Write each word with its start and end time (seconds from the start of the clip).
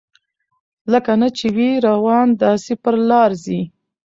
لکه 0.91 1.11
نه 1.21 1.27
چي 1.37 1.47
وي 1.55 1.69
روان 1.87 2.27
داسي 2.41 2.73
پر 2.83 2.95
لار 3.09 3.31
ځي 3.43 3.59